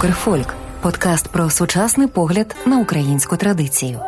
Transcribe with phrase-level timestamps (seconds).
[0.00, 4.00] Укрфольк подкаст про сучасний погляд на українську традицію.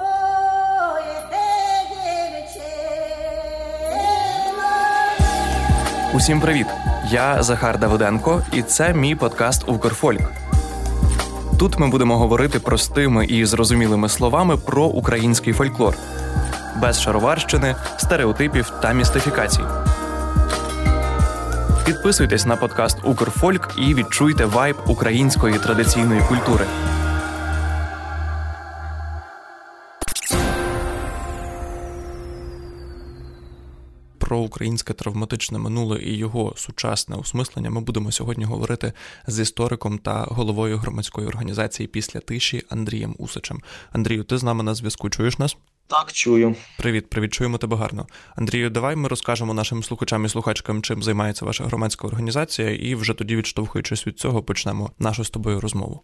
[6.15, 6.67] Усім привіт!
[7.10, 10.32] Я Захар Давиденко, і це мій подкаст Укрфольк.
[11.59, 15.95] Тут ми будемо говорити простими і зрозумілими словами про український фольклор,
[16.77, 19.91] без шароварщини, стереотипів та містифікацій.
[21.93, 26.66] Підписуйтесь на подкаст Укрфольк і відчуйте вайб української традиційної культури.
[34.18, 38.93] Про українське травматичне минуле і його сучасне осмислення ми будемо сьогодні говорити
[39.27, 43.60] з істориком та головою громадської організації після тиші Андрієм Усичем.
[43.90, 45.10] Андрію, ти з нами на зв'язку?
[45.10, 45.56] Чуєш нас?
[45.92, 46.55] Так, чую.
[46.78, 48.06] Привіт, привіт, чуємо тебе гарно.
[48.37, 53.15] Андрію, давай ми розкажемо нашим слухачам і слухачкам, чим займається ваша громадська організація, і вже
[53.15, 56.01] тоді, відштовхуючись від цього, почнемо нашу з тобою розмову.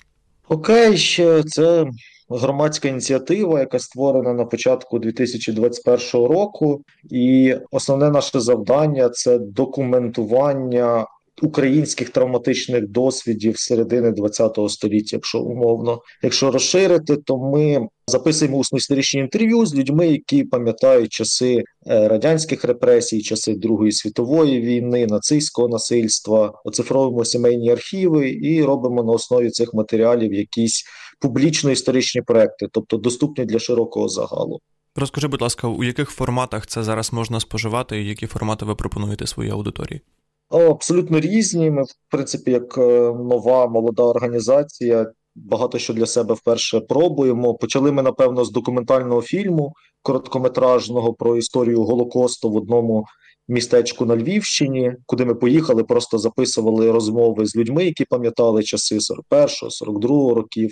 [0.49, 1.87] Окей, ще це
[2.31, 11.07] громадська ініціатива, яка створена на початку 2021 року, і основне наше завдання це документування
[11.43, 16.01] українських травматичних досвідів середини ХХ століття, якщо умовно.
[16.23, 23.23] Якщо розширити, то ми записуємо усні інтерв'ю з людьми, які пам'ятають часи е, радянських репресій,
[23.23, 30.35] часи Другої світової війни, нацистського насильства, оцифровуємо сімейні архіви і робимо на основі цих матеріалів
[30.35, 30.85] якісь
[31.21, 34.61] публічно-історичні проекти, тобто доступні для широкого загалу.
[34.97, 39.27] Розкажи, будь ласка, у яких форматах це зараз можна споживати, і які формати ви пропонуєте
[39.27, 40.01] своїй аудиторії?
[40.49, 41.71] Абсолютно різні.
[41.71, 42.81] Ми, в принципі, як е,
[43.13, 47.55] нова молода організація, багато що для себе вперше пробуємо.
[47.55, 53.05] Почали ми, напевно, з документального фільму короткометражного про історію Голокосту в одному
[53.49, 59.69] містечку на Львівщині, куди ми поїхали, просто записували розмови з людьми, які пам'ятали часи 41-го,
[59.69, 60.71] 42-го років,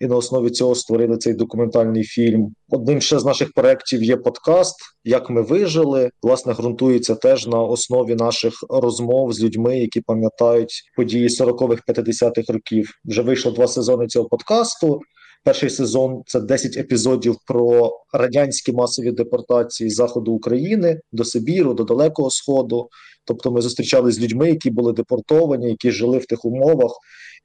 [0.00, 2.54] і на основі цього створили цей документальний фільм.
[2.70, 6.10] Одним ще з наших проєктів є подкаст, як ми вижили.
[6.22, 12.90] Власне, ґрунтується теж на основі наших розмов з людьми, які пам'ятають події 40-х, 50-х років.
[13.04, 15.00] Вже вийшло два сезони цього подкасту.
[15.44, 22.30] Перший сезон це 10 епізодів про радянські масові депортації заходу України до Сибіру, до Далекого
[22.30, 22.88] Сходу.
[23.24, 26.92] Тобто, ми зустрічалися з людьми, які були депортовані, які жили в тих умовах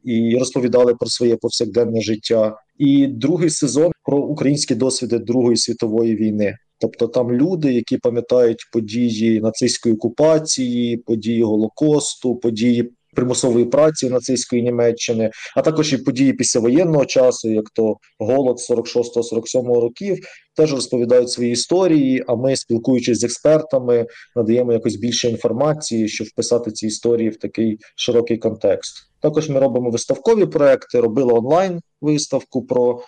[0.03, 2.57] і розповідали про своє повсякденне життя.
[2.77, 6.55] І другий сезон про українські досвіди Другої світової війни.
[6.81, 15.31] Тобто там люди, які пам'ятають події нацистської окупації, події голокосту, події примусової праці нацистської Німеччини,
[15.55, 20.17] а також і події післявоєнного часу, як то голод 46-47 років,
[20.55, 22.23] теж розповідають свої історії.
[22.27, 24.05] А ми, спілкуючись з експертами,
[24.35, 29.09] надаємо якось більше інформації, щоб вписати ці історії в такий широкий контекст.
[29.21, 33.01] Також ми робимо виставкові проекти, робили онлайн виставку про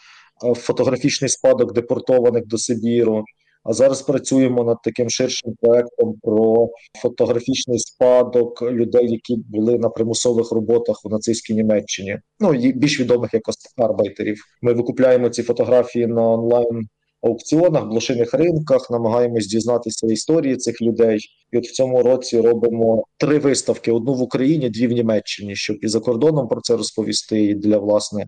[0.46, 3.24] е, фотографічний спадок депортованих до Сибіру.
[3.64, 6.70] А зараз працюємо над таким ширшим проектом про
[7.02, 12.20] фотографічний спадок людей, які були на примусових роботах у нацистській Німеччині.
[12.40, 13.44] Ну більш відомих як
[13.78, 14.44] арбайтерів.
[14.62, 16.88] Ми викупляємо ці фотографії на онлайн.
[17.22, 21.20] Аукціонах, блошиних ринках намагаємось дізнатися історії цих людей,
[21.52, 25.78] і от в цьому році робимо три виставки: одну в Україні, дві в Німеччині, щоб
[25.82, 28.26] і за кордоном про це розповісти, і для власне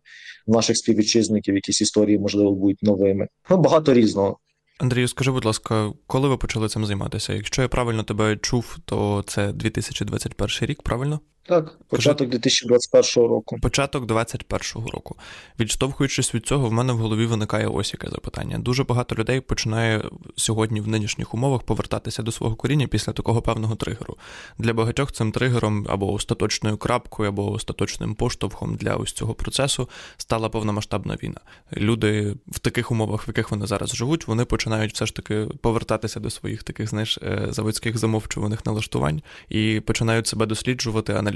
[0.48, 3.28] наших співвітчизників якісь історії можливо будуть новими.
[3.50, 4.38] Ну багато різного.
[4.84, 7.34] Андрію, скажи, будь ласка, коли ви почали цим займатися?
[7.34, 11.20] Якщо я правильно тебе чув, то це 2021 рік, правильно?
[11.46, 13.58] Так, початок 2021 року.
[13.62, 15.16] Початок 2021 року.
[15.60, 18.60] Відштовхуючись від цього, в мене в голові виникає ось яке запитання.
[18.60, 20.04] Дуже багато людей починає
[20.36, 24.18] сьогодні в нинішніх умовах повертатися до свого коріння після такого певного тригеру.
[24.58, 30.50] Для багатьох цим тригером або остаточною крапкою, або остаточним поштовхом для ось цього процесу стала
[30.50, 31.40] повномасштабна війна.
[31.74, 36.20] Люди в таких умовах, в яких вони зараз живуть, вони починають все ж таки повертатися
[36.20, 41.33] до своїх таких, знаєш, е, заводських замовчуваних налаштувань і починають себе досліджувати, аналізувати.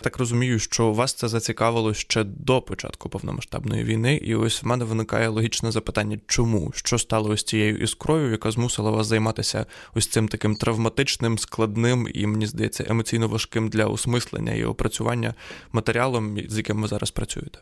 [0.00, 4.84] Так розумію, що вас це зацікавило ще до початку повномасштабної війни, і ось в мене
[4.84, 10.28] виникає логічне запитання, чому що стало ось цією іскрою, яка змусила вас займатися ось цим
[10.28, 15.34] таким травматичним, складним і мені здається емоційно важким для осмислення і опрацювання
[15.72, 17.58] матеріалом, з яким ви зараз працюєте.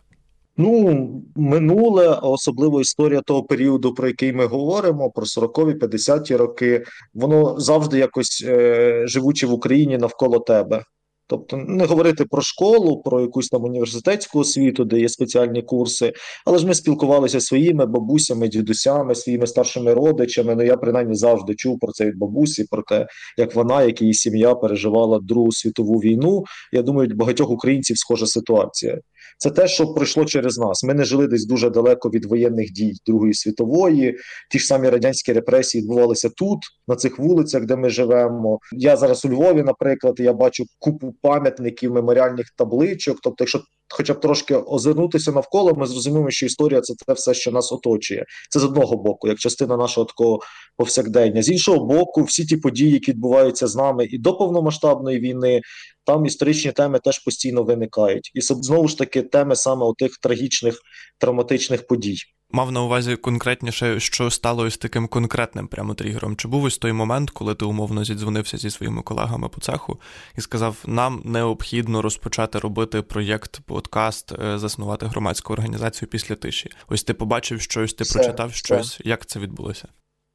[0.58, 7.60] Ну, минуле, особливо історія того періоду, про який ми говоримо, про 40-ві, 50-ті роки, воно
[7.60, 10.84] завжди якось е, живучи в Україні навколо тебе.
[11.28, 16.12] Тобто не говорити про школу, про якусь там університетську освіту, де є спеціальні курси,
[16.44, 20.54] але ж ми спілкувалися своїми бабусями, дідусями, своїми старшими родичами.
[20.54, 23.06] Ну я принаймні завжди чув про це від бабусі, про те,
[23.36, 26.44] як вона, як її сім'я переживала Другу світову війну.
[26.72, 28.98] Я думаю, багатьох українців схожа ситуація.
[29.38, 30.84] Це те, що пройшло через нас.
[30.84, 34.16] Ми не жили десь дуже далеко від воєнних дій Другої світової.
[34.50, 38.58] Ті ж самі радянські репресії відбувалися тут, на цих вулицях, де ми живемо.
[38.72, 43.18] Я зараз у Львові, наприклад, я бачу купу пам'ятників, меморіальних табличок.
[43.22, 47.50] Тобто, якщо хоча б трошки озирнутися навколо, ми зрозуміємо, що історія це те все, що
[47.50, 48.24] нас оточує.
[48.50, 50.40] Це з одного боку, як частина нашого такого
[50.76, 51.42] повсякдення.
[51.42, 55.60] З іншого боку, всі ті події, які відбуваються з нами і до повномасштабної війни,
[56.06, 60.78] там історичні теми теж постійно виникають, і знову ж таки теми саме тих трагічних
[61.18, 62.16] травматичних подій.
[62.50, 66.36] Мав на увазі конкретніше, що стало ось таким конкретним прямо тригером.
[66.36, 70.00] Чи був ось той момент, коли ти умовно зідзвонився зі своїми колегами по цеху
[70.38, 76.70] і сказав, нам необхідно розпочати робити проєкт, подкаст, е, заснувати громадську організацію після тиші?
[76.88, 79.00] Ось ти побачив щось, ти все, прочитав щось.
[79.04, 79.88] Як це відбулося?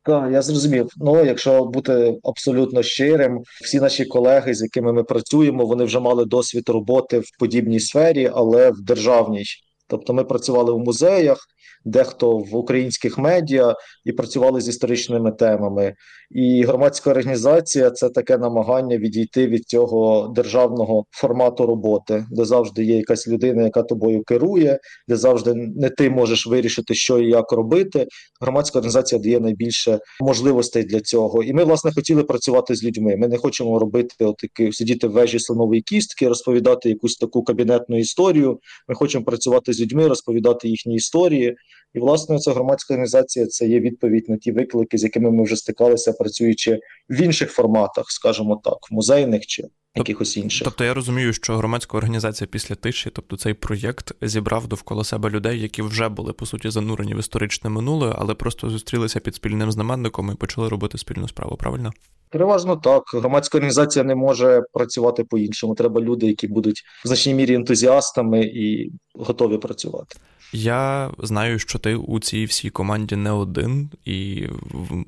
[0.03, 0.87] Так, я зрозумів.
[0.97, 6.25] Ну, якщо бути абсолютно щирим, всі наші колеги, з якими ми працюємо, вони вже мали
[6.25, 9.43] досвід роботи в подібній сфері, але в державній.
[9.87, 11.37] Тобто, ми працювали в музеях,
[11.85, 13.75] дехто в українських медіа
[14.05, 15.95] і працювали з історичними темами.
[16.31, 22.97] І громадська організація це таке намагання відійти від цього державного формату роботи, де завжди є
[22.97, 28.07] якась людина, яка тобою керує, де завжди не ти можеш вирішити, що і як робити.
[28.41, 31.43] Громадська організація дає найбільше можливостей для цього.
[31.43, 33.15] І ми, власне, хотіли працювати з людьми.
[33.17, 38.59] Ми не хочемо робити отакі сидіти в вежі слонової кістки, розповідати якусь таку кабінетну історію.
[38.87, 41.55] Ми хочемо працювати з людьми, розповідати їхні історії.
[41.93, 45.55] І власне ця громадська організація це є відповідь на ті виклики, з якими ми вже
[45.55, 46.79] стикалися, працюючи
[47.09, 49.63] в інших форматах, скажімо так, в музейних чи
[49.95, 50.65] якихось інших.
[50.65, 55.61] Тобто я розумію, що громадська організація після тиші, тобто цей проєкт зібрав довкола себе людей,
[55.61, 60.31] які вже були по суті занурені в історичне минуле, але просто зустрілися під спільним знаменником
[60.33, 61.57] і почали робити спільну справу.
[61.57, 61.91] Правильно?
[62.29, 63.03] Переважно так.
[63.13, 65.75] Громадська організація не може працювати по-іншому.
[65.75, 70.15] Треба люди, які будуть в значній мірі ентузіастами і готові працювати.
[70.53, 74.47] Я знаю, що ти у цій всій команді не один, і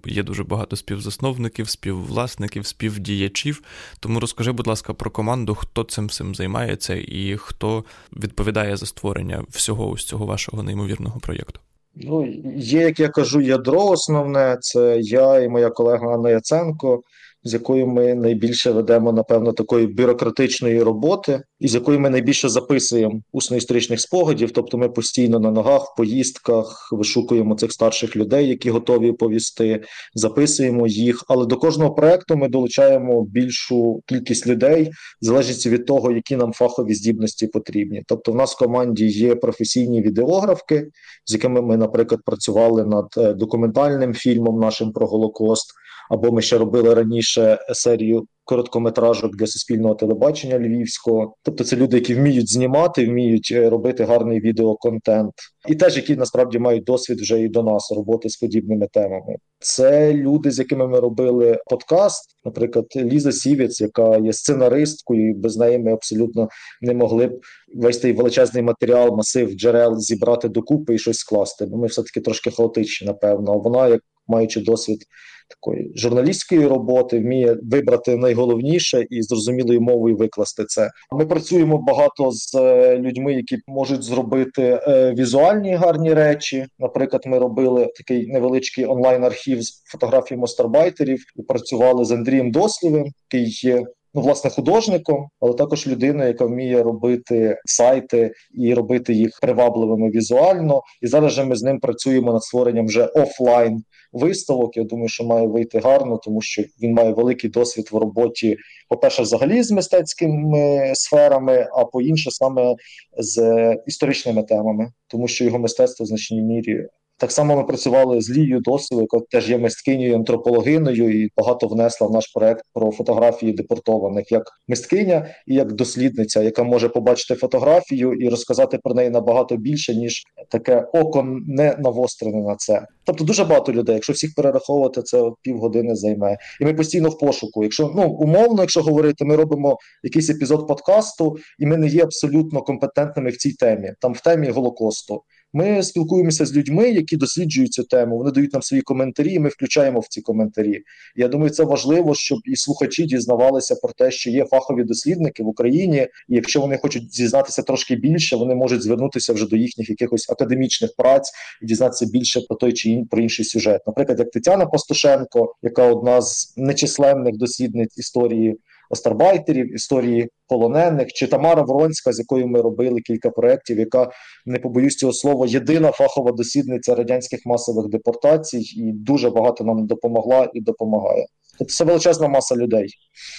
[0.05, 3.63] є дуже багато співзасновників, співвласників, співдіячів.
[3.99, 9.43] Тому розкажи, будь ласка, про команду, хто цим всім займається і хто відповідає за створення
[9.49, 11.59] всього ось цього вашого неймовірного проєкту.
[11.95, 17.03] Ну, є, як я кажу, ядро основне це я і моя колега Анна Яценко
[17.43, 23.21] з якою ми найбільше ведемо, напевно, такої бюрократичної роботи, і з якою ми найбільше записуємо
[23.31, 24.51] усно-історичних спогадів.
[24.51, 30.87] Тобто, ми постійно на ногах, в поїздках вишукуємо цих старших людей, які готові повісти, записуємо
[30.87, 31.23] їх.
[31.27, 34.91] Але до кожного проекту ми долучаємо більшу кількість людей,
[35.21, 38.03] залежить від того, які нам фахові здібності потрібні.
[38.07, 40.87] Тобто, в нас в команді є професійні відеографки,
[41.25, 45.73] з якими ми, наприклад, працювали над е, документальним фільмом нашим про Голокост.
[46.09, 51.35] Або ми ще робили раніше серію короткометражок для суспільного телебачення львівського.
[51.43, 55.33] Тобто, це люди, які вміють знімати, вміють е, робити гарний відеоконтент,
[55.69, 59.35] і теж які насправді мають досвід вже і до нас роботи з подібними темами.
[59.59, 62.35] Це люди, з якими ми робили подкаст.
[62.45, 66.47] Наприклад, Ліза Сівець, яка є сценаристкою, без неї ми абсолютно
[66.81, 67.41] не могли б
[67.75, 71.65] весь цей величезний матеріал, масив джерел зібрати докупи і щось скласти.
[71.65, 73.59] Бо ми все таки трошки хаотичні, напевно.
[73.59, 75.05] Вона як маючи досвід
[75.49, 80.89] такої журналістської роботи, вміє вибрати найголовніше і зрозумілою мовою викласти це.
[81.11, 86.65] Ми працюємо багато з е, людьми, які можуть зробити е, візуальні гарні речі.
[86.79, 93.49] Наприклад, ми робили такий невеличкий онлайн-архів з фотографій мастарбайтерів і працювали з Андрієм Дослівим, який
[93.49, 100.09] є ну, власне, художником, але також людиною, яка вміє робити сайти і робити їх привабливими
[100.09, 100.81] візуально.
[101.01, 104.77] І зараз же ми з ним працюємо над створенням вже офлайн виставок.
[104.77, 108.57] Я думаю, що має вийти гарно, тому що він має великий досвід в роботі.
[108.89, 112.75] По перше, взагалі з мистецькими сферами, а по інше саме
[113.17, 118.29] з історичними темами, тому що його мистецтво в значній мірі так само ми працювали з
[118.29, 123.53] Лією Досою, яка теж є мисткинею, антропологиною, і багато внесла в наш проект про фотографії
[123.53, 129.57] депортованих як мисткиня і як дослідниця, яка може побачити фотографію і розказати про неї набагато
[129.57, 132.85] більше, ніж таке око не навострене на це.
[133.05, 133.95] Тобто дуже багато людей.
[133.95, 136.37] Якщо всіх перераховувати, це півгодини займе.
[136.61, 137.63] І ми постійно в пошуку.
[137.63, 142.61] Якщо ну умовно, якщо говорити, ми робимо якийсь епізод подкасту, і ми не є абсолютно
[142.61, 145.23] компетентними в цій темі, там в темі голокосту.
[145.55, 148.17] Ми спілкуємося з людьми, які досліджують цю тему.
[148.17, 150.83] Вони дають нам свої коментарі, і ми включаємо в ці коментарі.
[151.15, 155.47] Я думаю, це важливо, щоб і слухачі дізнавалися про те, що є фахові дослідники в
[155.47, 155.97] Україні,
[156.29, 160.91] і якщо вони хочуть дізнатися трошки більше, вони можуть звернутися вже до їхніх якихось академічних
[160.97, 161.31] праць
[161.61, 163.81] і дізнатися більше про той чи ін, про інший сюжет.
[163.87, 168.59] Наприклад, як Тетяна Пастушенко, яка одна з нечисленних дослідниць історії
[168.93, 174.09] остарбайтерів, історії полонених, чи Тамара Вронська, з якою ми робили кілька проєктів, яка
[174.45, 180.49] не побоюсь цього слова, єдина фахова дослідниця радянських масових депортацій, і дуже багато нам допомогла
[180.53, 181.25] і допомагає.
[181.57, 182.87] Тобто це величезна маса людей.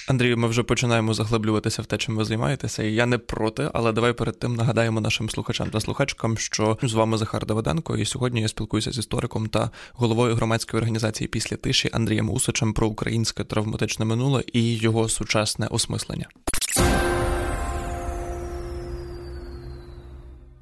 [0.09, 2.83] Андрію, ми вже починаємо заглиблюватися в те, чим ви займаєтеся.
[2.83, 6.93] і Я не проти, але давай перед тим нагадаємо нашим слухачам та слухачкам, що з
[6.93, 11.91] вами Захар Давиденко, і сьогодні я спілкуюся з істориком та головою громадської організації після тиші
[11.93, 16.29] Андрієм Усичем про українське травматичне минуле і його сучасне осмислення.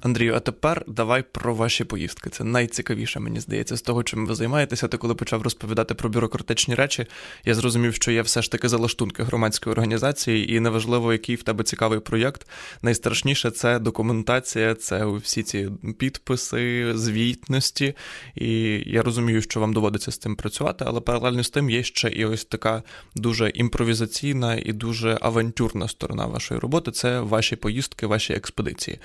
[0.03, 2.29] Андрію, а тепер давай про ваші поїздки.
[2.29, 4.87] Це найцікавіше, мені здається, з того, чим ви займаєтеся.
[4.87, 7.05] Ти коли почав розповідати про бюрократичні речі,
[7.45, 11.63] я зрозумів, що є все ж таки залаштунки громадської організації, і неважливо, який в тебе
[11.63, 12.47] цікавий проєкт.
[12.81, 15.69] Найстрашніше це документація, це всі ці
[15.99, 17.93] підписи, звітності.
[18.35, 22.09] І я розумію, що вам доводиться з цим працювати, але паралельно з тим є ще
[22.09, 22.83] і ось така
[23.15, 26.91] дуже імпровізаційна і дуже авантюрна сторона вашої роботи.
[26.91, 28.99] Це ваші поїздки, ваші експедиції.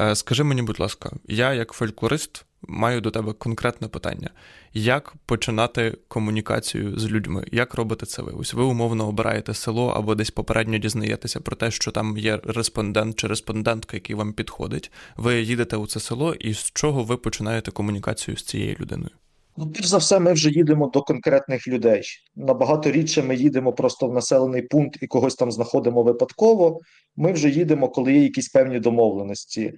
[0.00, 0.39] Е, скажи.
[0.40, 4.30] Скажи мені, будь ласка, я, як фольклорист, маю до тебе конкретне питання:
[4.74, 7.44] як починати комунікацію з людьми?
[7.52, 8.32] Як робите це ви?
[8.32, 13.16] Ось ви умовно обираєте село або десь попередньо дізнаєтеся про те, що там є респондент
[13.16, 14.92] чи респондентка, який вам підходить.
[15.16, 19.10] Ви їдете у це село, і з чого ви починаєте комунікацію з цією людиною?
[19.56, 22.02] Ну, перш за все, ми вже їдемо до конкретних людей.
[22.36, 26.80] Набагато рідше ми їдемо просто в населений пункт і когось там знаходимо випадково.
[27.16, 29.72] Ми вже їдемо, коли є якісь певні домовленості.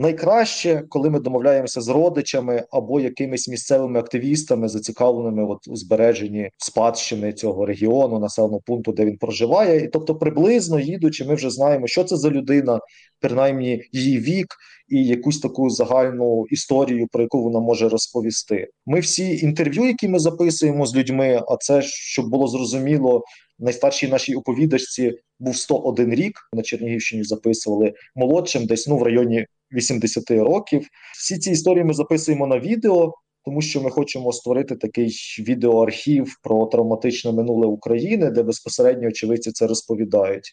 [0.00, 7.32] Найкраще, коли ми домовляємося з родичами або якимись місцевими активістами, зацікавленими от у збереженні спадщини
[7.32, 12.04] цього регіону, населеного пункту, де він проживає, і тобто, приблизно їдучи, ми вже знаємо, що
[12.04, 12.80] це за людина,
[13.20, 14.46] принаймні її вік
[14.88, 18.68] і якусь таку загальну історію, про яку вона може розповісти.
[18.86, 23.22] Ми всі інтерв'ю, які ми записуємо з людьми, а це щоб було зрозуміло.
[23.58, 27.24] Найстаршій нашій оповідачці був 101 рік на Чернігівщині.
[27.24, 30.86] Записували молодшим, десь ну в районі 80 років.
[31.18, 33.12] Всі ці історії ми записуємо на відео,
[33.44, 39.66] тому що ми хочемо створити такий відеоархів про травматичне минуле України, де безпосередньо очевидці це
[39.66, 40.52] розповідають.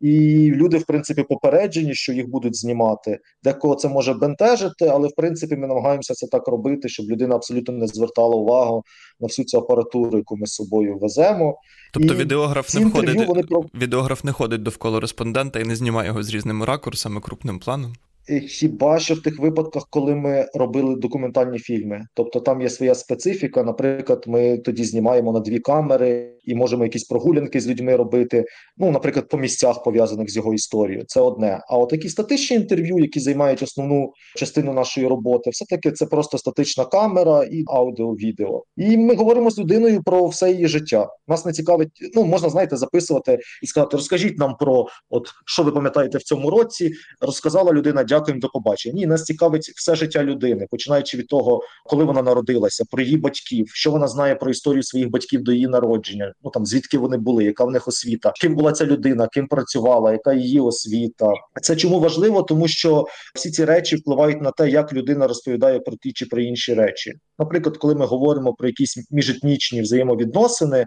[0.00, 3.18] І люди, в принципі, попереджені, що їх будуть знімати.
[3.42, 7.74] Декого це може бентежити, але в принципі ми намагаємося це так робити, щоб людина абсолютно
[7.74, 8.82] не звертала увагу
[9.20, 11.56] на всю цю апаратуру, яку ми з собою веземо.
[11.92, 13.44] Тобто і відеограф не входить вони
[13.74, 17.92] відеограф не ходить довкола респондента і не знімає його з різними ракурсами, крупним планом.
[18.26, 23.62] Хіба що в тих випадках, коли ми робили документальні фільми, тобто там є своя специфіка.
[23.62, 28.44] Наприклад, ми тоді знімаємо на дві камери і можемо якісь прогулянки з людьми робити.
[28.76, 31.04] Ну, наприклад, по місцях пов'язаних з його історією.
[31.06, 31.60] Це одне.
[31.68, 36.38] А от такі статичні інтерв'ю, які займають основну частину нашої роботи, все таки це просто
[36.38, 38.62] статична камера і аудіо-відео.
[38.76, 41.08] І ми говоримо з людиною про все її життя.
[41.28, 41.88] Нас не цікавить.
[42.14, 46.50] Ну можна знаєте, записувати і сказати: розкажіть нам про от що ви пам'ятаєте в цьому
[46.50, 46.92] році.
[47.20, 48.94] Розказала людина дякуємо, до побачення.
[48.94, 53.66] Ні, нас цікавить все життя людини, починаючи від того, коли вона народилася, про її батьків,
[53.74, 56.32] що вона знає про історію своїх батьків до її народження.
[56.44, 60.12] Ну там звідки вони були, яка в них освіта, ким була ця людина, ким працювала,
[60.12, 61.32] яка її освіта.
[61.62, 65.96] Це чому важливо, тому що всі ці речі впливають на те, як людина розповідає про
[65.96, 67.12] ті чи про інші речі.
[67.38, 70.86] Наприклад, коли ми говоримо про якісь міжетнічні взаємовідносини.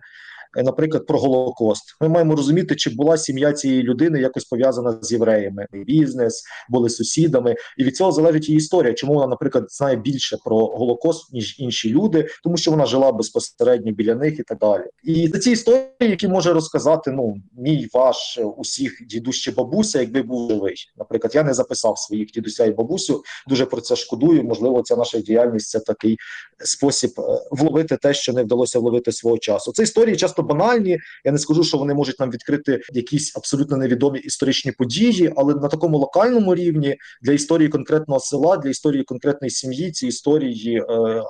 [0.58, 1.84] Е, наприклад, про Голокост.
[2.02, 7.56] Ми маємо розуміти, чи була сім'я цієї людини якось пов'язана з євреями, бізнес, були сусідами,
[7.78, 8.94] і від цього залежить її історія.
[8.94, 13.92] Чому вона, наприклад, знає більше про Голокост ніж інші люди, тому що вона жила безпосередньо
[13.92, 14.84] біля них і так далі.
[15.04, 20.22] І за ці історії, які може розказати ну мій ваш усіх дідусь чи бабуся, якби
[20.22, 20.76] був живий.
[20.98, 23.24] Наприклад, я не записав своїх дідуся і бабусю.
[23.48, 24.44] Дуже про це шкодую.
[24.44, 26.18] Можливо, ця наша діяльність це такий
[26.60, 29.72] спосіб е, вловити те, що не вдалося вловити свого часу.
[29.72, 30.98] Це історії часто банальні.
[31.26, 35.68] Я не скажу, що вони можуть нам відкрити якісь абсолютно невідомі історичні події, але на
[35.68, 40.84] такому локальному рівні для історії конкретного села, для історії конкретної сім'ї, ці історії е,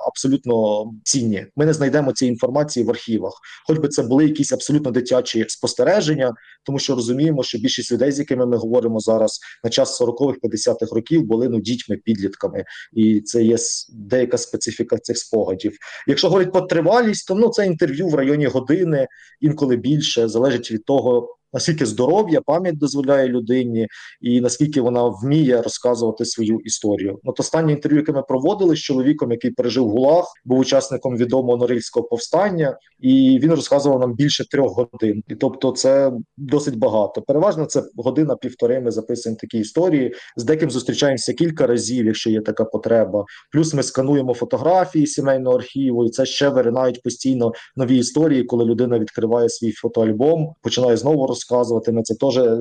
[0.06, 1.46] абсолютно цінні.
[1.56, 3.32] Ми не знайдемо цієї інформації в архівах,
[3.66, 6.34] хоч би це були якісь абсолютно дитячі спостереження,
[6.64, 10.94] тому що розуміємо, що більшість людей, з якими ми говоримо зараз на час 40-х, 50-х
[10.94, 13.56] років, були ну дітьми, підлітками, і це є
[13.88, 15.76] деяка специфіка цих спогадів.
[16.06, 18.97] Якщо говорити про тривалість, то ну це інтерв'ю в районі години,
[19.40, 23.86] інколи більше залежить від того, наскільки здоров'я, пам'ять дозволяє людині,
[24.20, 27.18] і наскільки вона вміє розказувати свою історію.
[27.24, 32.08] От останнє інтерв'ю, яке ми проводили з чоловіком, який пережив гулаг, був учасником відомого Норильського
[32.08, 35.22] повстання, і він розказував нам більше трьох годин.
[35.28, 37.22] І тобто, це досить багато.
[37.22, 38.80] Переважно це година-півтори.
[38.80, 40.14] Ми записуємо такі історії.
[40.36, 43.24] З деким зустрічаємося кілька разів, якщо є така потреба.
[43.52, 48.98] Плюс ми скануємо фотографії сімейного архіву, і це ще виринають постійно нові історії, коли людина
[48.98, 51.92] відкриває свій фотоальбом, починає знову розказувати.
[51.92, 52.60] Ми це теж е,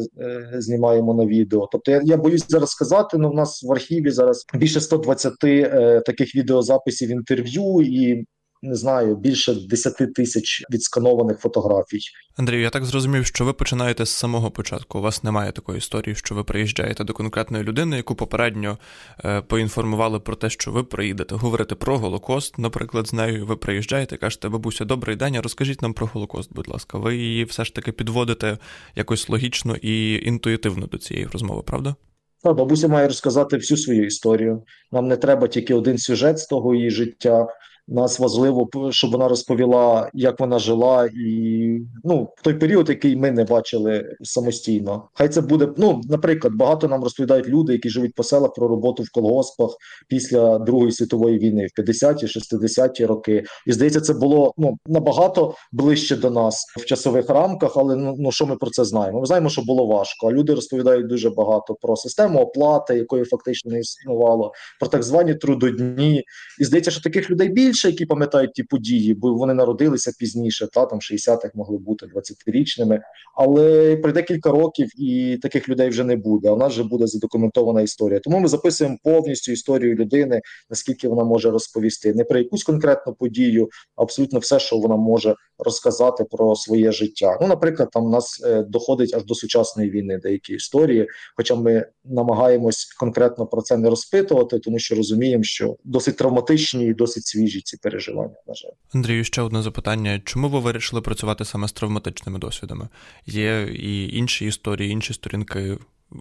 [0.53, 1.69] знімаємо на відео.
[1.71, 3.17] Тобто, я я боюсь зараз сказати.
[3.17, 8.25] Ну, в нас в архіві зараз більше 120 е, таких відеозаписів інтерв'ю і
[8.61, 11.99] не знаю, більше 10 тисяч відсканованих фотографій.
[12.37, 14.99] Андрію, я так зрозумів, що ви починаєте з самого початку.
[14.99, 18.77] У вас немає такої історії, що ви приїжджаєте до конкретної людини, яку попередньо
[19.25, 22.57] е, поінформували про те, що ви приїдете говорити про Голокост.
[22.57, 26.97] Наприклад, з нею ви приїжджаєте, кажете, бабуся, добрий день, розкажіть нам про Голокост, будь ласка.
[26.97, 28.57] Ви її все ж таки підводите
[28.95, 31.95] якось логічно і інтуїтивно до цієї розмови, правда?
[32.43, 34.63] Так, бабуся має розказати всю свою історію.
[34.91, 37.47] Нам не треба тільки один сюжет з того її життя.
[37.89, 43.31] Нас важливо, щоб вона розповіла, як вона жила, і ну в той період, який ми
[43.31, 45.09] не бачили самостійно.
[45.13, 45.69] Хай це буде.
[45.77, 49.69] Ну, наприклад, багато нам розповідають люди, які живуть по селах про роботу в колгоспах
[50.07, 53.43] після Другої світової війни в 50-ті, 60-ті роки.
[53.67, 57.77] І здається, це було ну набагато ближче до нас в часових рамках.
[57.77, 59.19] Але ну, ну що ми про це знаємо?
[59.19, 60.27] Ми знаємо, що було важко.
[60.27, 65.35] А люди розповідають дуже багато про систему оплати, якої фактично не існувало, про так звані
[65.35, 66.23] трудодні.
[66.59, 70.67] І здається, що таких людей більше більше, які пам'ятають ті події, бо вони народилися пізніше,
[70.73, 72.99] та там 60-х могли бути 20-річними.
[73.35, 76.51] Але пройде кілька років, і таких людей вже не буде.
[76.51, 78.19] В нас вже буде задокументована історія.
[78.19, 83.69] Тому ми записуємо повністю історію людини, наскільки вона може розповісти, не про якусь конкретну подію,
[83.95, 87.37] а абсолютно все, що вона може розказати про своє життя.
[87.41, 91.85] Ну, наприклад, там у нас е, доходить аж до сучасної війни деякі історії, хоча ми
[92.05, 97.61] намагаємось конкретно про це не розпитувати, тому що розуміємо, що досить травматичні і досить свіжі
[97.67, 98.35] ці переживання.
[98.47, 102.87] На жаль, Андрію, ще одне запитання: чому ви вирішили працювати саме з травматичними досвідами?
[103.25, 105.77] Є і інші історії, інші сторінки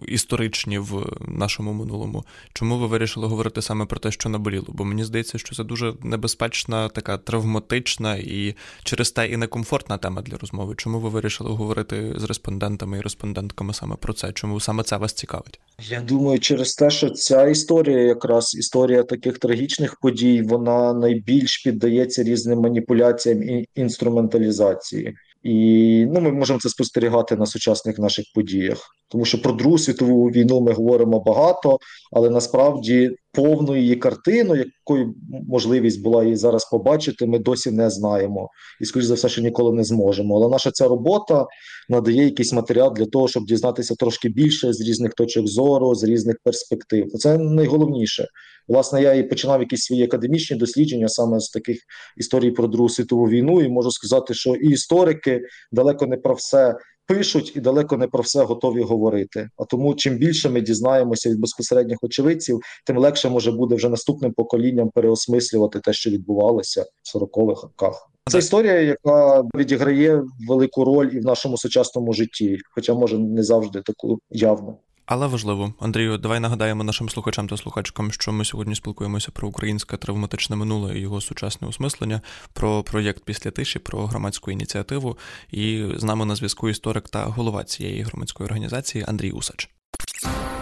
[0.07, 2.23] історичні в нашому минулому.
[2.53, 4.65] Чому ви вирішили говорити саме про те, що наболіло?
[4.67, 10.21] Бо мені здається, що це дуже небезпечна, така травматична і через те і некомфортна тема
[10.21, 10.73] для розмови.
[10.77, 14.31] Чому ви вирішили говорити з респондентами і респондентками саме про це?
[14.31, 15.59] Чому саме це вас цікавить?
[15.89, 22.23] Я думаю, через те, що ця історія, якраз історія таких трагічних подій, вона найбільш піддається
[22.23, 25.15] різним маніпуляціям і інструменталізації.
[25.43, 30.25] І ну, ми можемо це спостерігати на сучасних наших подіях, тому що про Другу світову
[30.25, 31.77] війну ми говоримо багато,
[32.11, 35.13] але насправді повну її картину, якою
[35.47, 38.49] можливість була її зараз побачити, ми досі не знаємо.
[38.81, 40.35] І скоріш за все, що ніколи не зможемо.
[40.35, 41.45] Але наша ця робота
[41.89, 46.35] надає якийсь матеріал для того, щоб дізнатися трошки більше з різних точок зору, з різних
[46.43, 47.11] перспектив.
[47.11, 48.27] Це найголовніше.
[48.67, 51.77] Власне, я і починав якісь свої академічні дослідження саме з таких
[52.17, 55.41] історій про Другу світову війну, і можу сказати, що і історики
[55.71, 56.75] далеко не про все
[57.07, 59.49] пишуть і далеко не про все готові говорити.
[59.57, 64.33] А тому, чим більше ми дізнаємося від безпосередніх очевидців, тим легше може буде вже наступним
[64.33, 68.09] поколінням переосмислювати те, що відбувалося в 40-х роках.
[68.29, 73.81] Це історія, яка відіграє велику роль і в нашому сучасному житті, хоча може не завжди
[73.81, 74.77] таку явну.
[75.07, 79.97] Але важливо, Андрію, давай нагадаємо нашим слухачам та слухачкам, що ми сьогодні спілкуємося про українське
[79.97, 82.21] травматичне минуле і його сучасне осмислення,
[82.53, 85.17] про проєкт після тиші, про громадську ініціативу.
[85.51, 89.69] І з нами на зв'язку історик та голова цієї громадської організації Андрій Усач.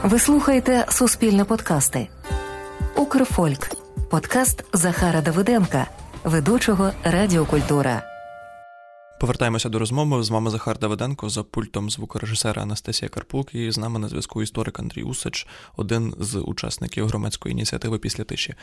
[0.03, 2.07] Ви слухаєте Суспільне подкасти.
[2.95, 3.71] Укрфольк.
[4.09, 5.87] Подкаст Захара Давиденка,
[6.23, 8.14] ведучого Радіокультура.
[9.19, 10.23] Повертаємося до розмови.
[10.23, 14.79] З вами Захар Давиденко за пультом звукорежисера Анастасія Карпук і з нами на зв'язку історик
[14.79, 15.47] Андрій Усач,
[15.77, 18.53] один з учасників громадської ініціативи після тиші.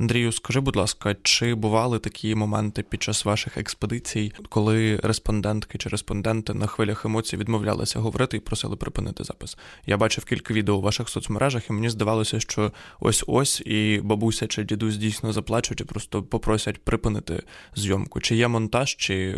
[0.00, 5.88] Андрію, скажи, будь ласка, чи бували такі моменти під час ваших експедицій, коли респондентки чи
[5.88, 9.56] респонденти на хвилях емоцій відмовлялися говорити і просили припинити запис?
[9.86, 14.46] Я бачив кілька відео у ваших соцмережах, і мені здавалося, що ось ось і бабуся
[14.46, 17.42] чи дідусь дійсно заплачуть і просто попросять припинити
[17.74, 18.20] зйомку.
[18.20, 19.36] Чи є монтаж, чи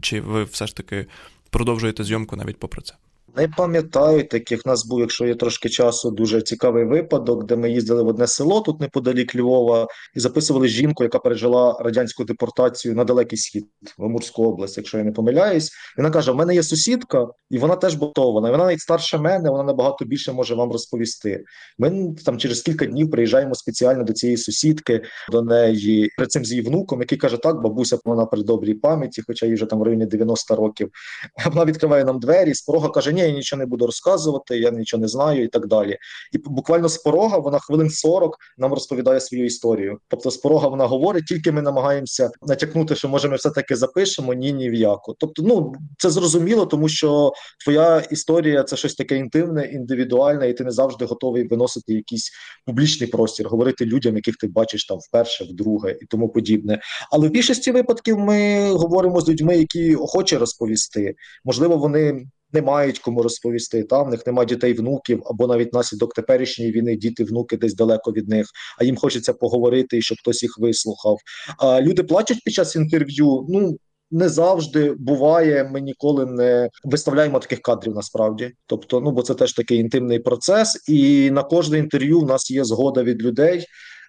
[0.00, 1.06] чи ви все ж таки
[1.50, 2.94] продовжуєте зйомку навіть попри це?
[3.36, 4.66] Не пам'ятаю таких.
[4.66, 8.60] Нас був, якщо є трошки часу, дуже цікавий випадок, де ми їздили в одне село
[8.60, 13.66] тут неподалік Львова, і записували жінку, яка пережила радянську депортацію на далекий схід
[13.98, 15.68] в Амурську область, якщо я не помиляюсь.
[15.68, 18.50] І вона каже: У мене є сусідка, і вона теж ботована.
[18.50, 21.44] Вона навіть старша мене, вона набагато більше може вам розповісти.
[21.78, 26.50] Ми там через кілька днів приїжджаємо спеціально до цієї сусідки, до неї перед цим з
[26.50, 29.82] її внуком, який каже: Так, бабуся вона при добрій пам'яті, хоча їй вже там в
[29.82, 30.88] районі 90 років.
[31.46, 35.00] Вона відкриває нам двері, з порога каже: Ні я нічого не буду розказувати, я нічого
[35.00, 35.98] не знаю і так далі.
[36.32, 39.98] І буквально з порога вона хвилин 40 нам розповідає свою історію.
[40.08, 44.34] Тобто, з порога вона говорить, тільки ми намагаємося натякнути, що може ми все таки запишемо
[44.34, 45.14] ні, ні в яку.
[45.18, 47.32] Тобто, ну це зрозуміло, тому що
[47.64, 52.30] твоя історія це щось таке інтимне, індивідуальне, і ти не завжди готовий виносити якийсь
[52.66, 56.80] публічний простір, говорити людям, яких ти бачиш там вперше, вдруге і тому подібне.
[57.10, 61.14] Але в більшості випадків ми говоримо з людьми, які охоче розповісти.
[61.44, 63.82] Можливо, вони не мають кому розповісти.
[63.82, 68.12] Та в них немає дітей, внуків або навіть наслідок теперішньої війни, діти, внуки десь далеко
[68.12, 68.46] від них.
[68.78, 71.18] А їм хочеться поговорити, щоб хтось їх вислухав.
[71.58, 73.46] А люди плачуть під час інтерв'ю.
[73.48, 73.76] Ну
[74.10, 75.70] не завжди буває.
[75.72, 78.50] Ми ніколи не виставляємо таких кадрів насправді.
[78.66, 82.64] Тобто, ну бо це теж такий інтимний процес, і на кожне інтерв'ю в нас є
[82.64, 83.64] згода від людей.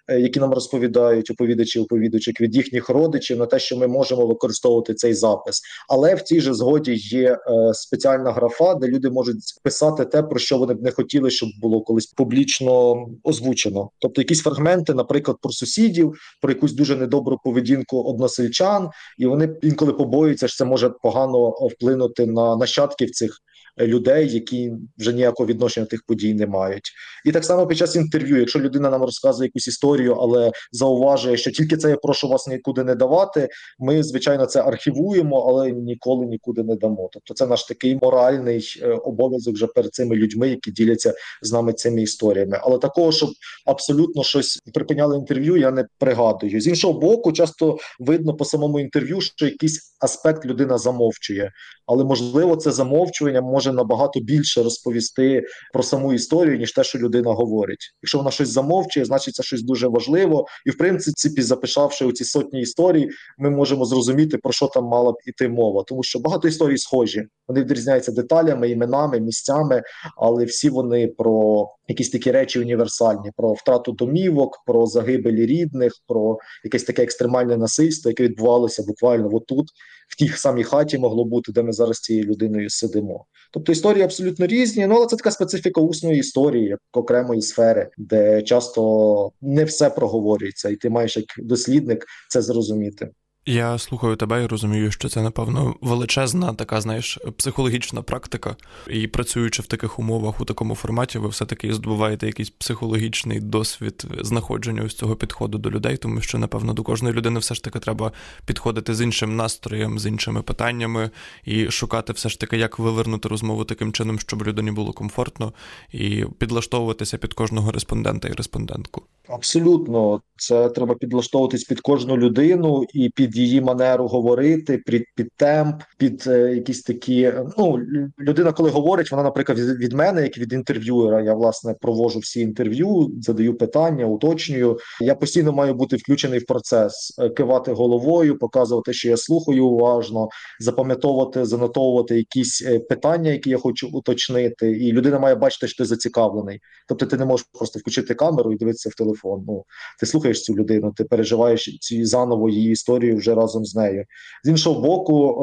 [0.08, 4.94] Е, які нам розповідають оповідачі оповідачок від їхніх родичів на те, що ми можемо використовувати
[4.94, 7.38] цей запис, але в цій же згоді є е,
[7.74, 11.80] спеціальна графа, де люди можуть писати те, про що вони б не хотіли, щоб було
[11.80, 13.90] колись публічно озвучено.
[13.98, 19.92] Тобто, якісь фрагменти, наприклад, про сусідів, про якусь дуже недобру поведінку односельчан, і вони інколи
[19.92, 23.38] побоюються, що це може погано вплинути на нащадків цих
[23.80, 26.92] людей, які вже ніякого відношення до тих подій не мають.
[27.24, 31.50] І так само під час інтерв'ю, якщо людина нам розказує якусь історію, але зауважує, що
[31.50, 33.48] тільки це я прошу вас нікуди не давати.
[33.78, 37.10] Ми звичайно це архівуємо, але ніколи нікуди не дамо.
[37.12, 41.72] Тобто, це наш такий моральний е, обов'язок вже перед цими людьми, які діляться з нами
[41.72, 42.60] цими історіями.
[42.62, 43.30] Але такого, щоб
[43.66, 46.60] абсолютно щось припиняли інтерв'ю, я не пригадую.
[46.60, 51.52] З іншого боку, часто видно по самому інтерв'ю, що якийсь аспект людина замовчує,
[51.86, 56.98] але можливо, це замовчування може може набагато більше розповісти про саму історію, ніж те, що
[56.98, 57.94] людина говорить.
[58.02, 60.46] Якщо вона щось замовчує, значить це щось дуже важливо.
[60.66, 65.12] І в принципі, записавши у ці сотні історій, ми можемо зрозуміти про що там мала
[65.12, 67.24] б іти мова, тому що багато історій схожі.
[67.48, 69.82] Вони відрізняються деталями, іменами, місцями,
[70.16, 76.38] але всі вони про якісь такі речі універсальні: про втрату домівок, про загибелі рідних, про
[76.64, 79.66] якесь таке екстремальне насильство, яке відбувалося буквально отут,
[80.08, 83.24] в тій самій хаті могло бути, де ми зараз цією людиною сидимо.
[83.58, 88.42] Тобто історії абсолютно різні, ну але це така специфіка усної історії, як окремої сфери, де
[88.42, 93.10] часто не все проговорюється, і ти маєш як дослідник це зрозуміти.
[93.50, 98.56] Я слухаю тебе і розумію, що це, напевно, величезна така, знаєш, психологічна практика.
[98.90, 104.82] І працюючи в таких умовах у такому форматі, ви все-таки здобуваєте якийсь психологічний досвід знаходження
[104.82, 108.12] ось цього підходу до людей, тому що, напевно, до кожної людини все ж таки треба
[108.46, 111.10] підходити з іншим настроєм, з іншими питаннями
[111.44, 115.52] і шукати все ж таки, як вивернути розмову таким чином, щоб людині було комфортно,
[115.92, 119.02] і підлаштовуватися під кожного респондента і респондентку.
[119.28, 125.82] Абсолютно, це треба підлаштовуватись під кожну людину і під її манеру говорити, під під темп,
[125.98, 127.32] під е, якісь такі.
[127.58, 127.78] Ну
[128.20, 132.40] людина, коли говорить, вона, наприклад, від, від мене, як від інтерв'юера, я власне провожу всі
[132.40, 134.78] інтерв'ю, задаю питання, уточнюю.
[135.00, 140.28] Я постійно маю бути включений в процес, е, кивати головою, показувати, що я слухаю уважно,
[140.60, 145.88] запам'ятовувати, занотовувати якісь е, питання, які я хочу уточнити, і людина має бачити, що ти
[145.88, 146.60] зацікавлений.
[146.88, 149.44] Тобто, ти не можеш просто включити камеру і дивитися в телефон.
[149.48, 149.64] Ну
[150.00, 154.04] ти слухаєш цю людину, ти переживаєш ці заново її історію вже разом з нею.
[154.44, 155.34] З іншого боку,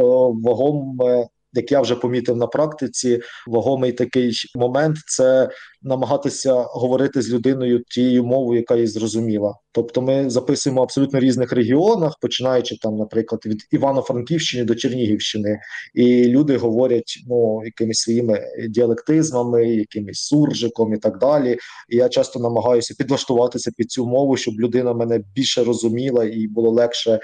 [0.43, 5.50] вагоме, як я вже помітив на практиці, вагомий такий момент це
[5.82, 9.54] намагатися говорити з людиною тією мовою, яка їй зрозуміла.
[9.76, 15.60] Тобто, ми записуємо абсолютно різних регіонах, починаючи там, наприклад, від Івано-Франківщини до Чернігівщини,
[15.94, 21.58] і люди говорять ну якимись своїми діалектизмами, якимись суржиком і так далі.
[21.90, 26.70] І я часто намагаюся підлаштуватися під цю мову, щоб людина мене більше розуміла і було
[26.70, 27.20] легше е,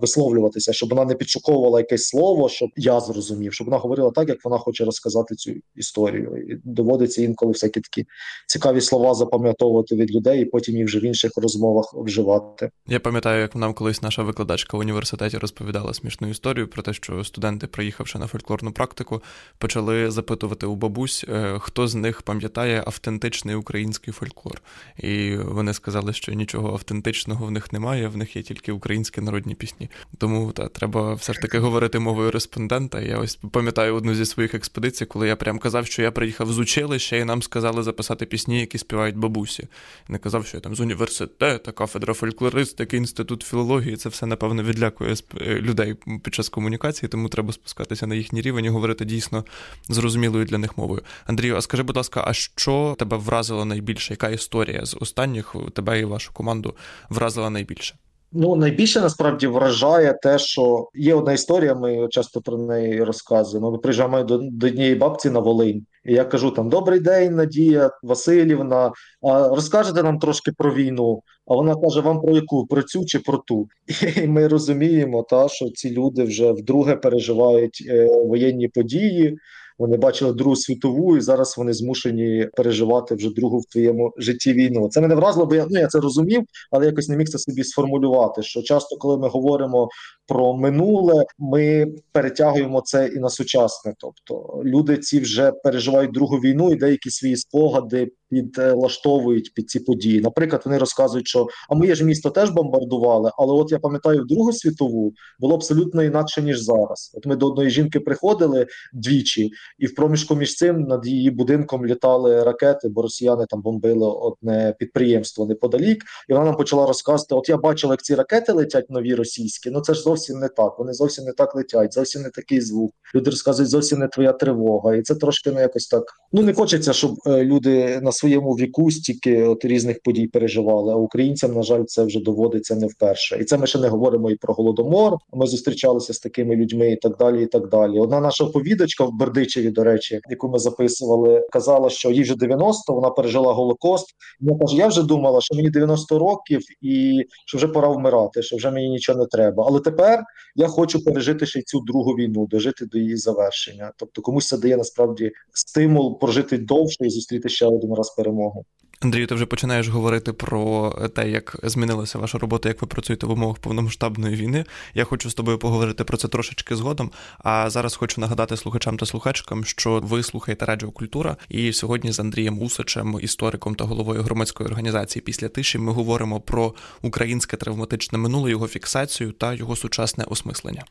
[0.00, 4.38] висловлюватися, щоб вона не підшуковувала якесь слово, щоб я зрозумів, щоб вона говорила так, як
[4.44, 6.36] вона хоче розказати цю історію.
[6.48, 8.06] І доводиться інколи всякі такі
[8.46, 12.70] цікаві слова запам'ятовувати від людей, і потім їх вже в інших розмовах вживати.
[12.86, 17.24] Я пам'ятаю, як нам колись наша викладачка в університеті розповідала смішну історію про те, що
[17.24, 19.22] студенти, приїхавши на фольклорну практику,
[19.58, 24.62] почали запитувати у бабусь, е, хто з них пам'ятає автентичний український фольклор.
[24.96, 29.54] І вони сказали, що нічого автентичного в них немає, в них є тільки українські народні
[29.54, 29.90] пісні.
[30.18, 33.00] Тому та треба все ж таки говорити мовою респондента.
[33.00, 36.58] Я ось пам'ятаю одну зі своїх експедицій, коли я прям казав, що я приїхав з
[36.58, 39.68] училища, і нам сказали записати пісні, які співають бабусі.
[40.08, 43.96] Не казав, що я там з університету, кафедра фольклористики, інститут філології.
[43.96, 48.64] Це все, напевно, відлякує е, людей під час комунікації, тому треба спускатися на їхній рівень
[48.64, 49.44] і говорити дійсно
[49.88, 51.02] зрозумілою для них мовою.
[51.26, 54.12] Андрію, а скажи, будь ласка, а що тебе вразило найбільше?
[54.12, 56.74] Яка історія з останніх тебе і вашу команду
[57.10, 57.94] вразила найбільше?
[58.32, 63.70] Ну, найбільше насправді вражає те, що є одна історія, ми часто про неї розказуємо.
[63.70, 64.34] Ми приїжджаємо до
[64.66, 68.92] однієї бабці на Волинь, і я кажу: там добрий день, Надія Васильівна.
[69.22, 71.22] А розкажете нам трошки про війну?
[71.46, 73.68] А вона каже: Вам про яку про цю чи про ту?
[74.22, 79.38] І ми розуміємо, та що ці люди вже вдруге переживають е, воєнні події.
[79.78, 84.88] Вони бачили Другу світову, і зараз вони змушені переживати вже другу в твоєму житті війну.
[84.88, 87.64] Це мене вразило, бо я ну я це розумів, але якось не міг це собі
[87.64, 88.42] сформулювати.
[88.42, 89.88] Що часто, коли ми говоримо
[90.26, 93.94] про минуле, ми перетягуємо це і на сучасне.
[93.98, 100.20] Тобто люди ці вже переживають другу війну і деякі свої спогади підлаштовують під ці події.
[100.20, 104.52] Наприклад, вони розказують, що а моє ж місто теж бомбардували, але от я пам'ятаю Другу
[104.52, 107.12] світову було абсолютно інакше ніж зараз.
[107.14, 111.86] От ми до одної жінки приходили двічі, і в проміжку між цим над її будинком
[111.86, 117.48] літали ракети, бо росіяни там бомбили одне підприємство неподалік, і вона нам почала розказувати: От
[117.48, 119.70] я бачила, як ці ракети летять нові російські.
[119.70, 120.78] Ну це ж зовсім не так.
[120.78, 122.94] Вони зовсім не так летять, зовсім не такий звук.
[123.14, 126.04] Люди розказують зовсім не твоя тривога, і це трошки не якось так.
[126.32, 130.92] Ну не хочеться, щоб е, люди на своєму віку стільки от різних подій переживали.
[130.92, 133.38] А українцям, на жаль, це вже доводиться не вперше.
[133.40, 135.16] І це ми ще не говоримо і про голодомор.
[135.32, 137.42] Ми зустрічалися з такими людьми, і так далі.
[137.42, 137.98] І так далі.
[137.98, 142.94] Одна наша оповідачка в Бердичеві, до речі, яку ми записували, казала, що їй вже 90,
[142.94, 144.06] вона пережила голокост.
[144.40, 148.56] Вона каже: я вже думала, що мені 90 років, і що вже пора вмирати, що
[148.56, 149.64] вже мені нічого не треба.
[149.66, 150.24] Але тепер
[150.56, 153.92] я хочу пережити ще й цю другу війну, дожити до її завершення.
[153.96, 158.64] Тобто комусь це дає насправді стимул прожити довше і зустріти ще один раз перемогу.
[159.04, 163.30] Андрію, ти вже починаєш говорити про те, як змінилася ваша робота, як ви працюєте в
[163.30, 164.64] умовах повномасштабної війни.
[164.94, 167.10] Я хочу з тобою поговорити про це трошечки згодом.
[167.38, 172.20] А зараз хочу нагадати слухачам та слухачкам, що ви слухаєте Радіо Культура, і сьогодні з
[172.20, 178.50] Андрієм Усичем, істориком та головою громадської організації після тиші, ми говоримо про українське травматичне минуле,
[178.50, 180.84] його фіксацію та його сучасне осмислення.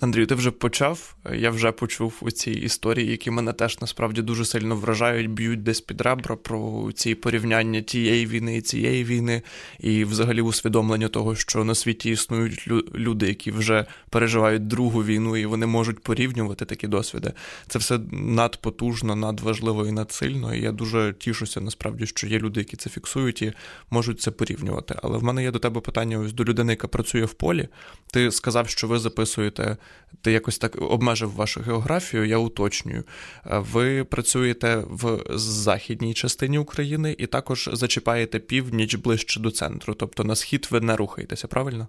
[0.00, 1.14] Андрію, ти вже почав.
[1.34, 5.80] Я вже почув у цій історії, які мене теж насправді дуже сильно вражають, б'ють десь
[5.80, 9.42] під ребра про ці порівняння тієї війни і цієї війни,
[9.80, 15.46] і взагалі усвідомлення того, що на світі існують люди, які вже переживають другу війну, і
[15.46, 17.32] вони можуть порівнювати такі досвіди.
[17.68, 20.54] Це все надпотужно, надважливо і надсильно.
[20.54, 23.52] І я дуже тішуся, насправді, що є люди, які це фіксують і
[23.90, 24.94] можуть це порівнювати.
[25.02, 27.68] Але в мене є до тебе питання ось до людини, яка працює в полі.
[28.12, 29.76] Ти сказав, що ви записуєте
[30.22, 33.04] ти якось так обмежив вашу географію, я уточнюю.
[33.44, 40.36] Ви працюєте в західній частині України і також зачіпаєте північ ближче до центру, тобто на
[40.36, 41.88] схід ви не рухаєтеся, правильно?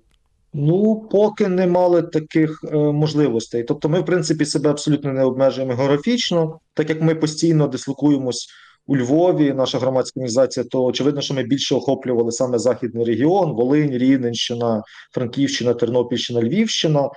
[0.53, 3.63] Ну, поки не мали таких е, можливостей.
[3.63, 8.47] Тобто, ми, в принципі, себе абсолютно не обмежуємо географічно, так як ми постійно дислокуємось
[8.87, 13.97] у Львові, наша громадська організація, то очевидно, що ми більше охоплювали саме західний регіон: Волинь,
[13.97, 17.09] Рівненщина, Франківщина, Тернопільщина, Львівщина.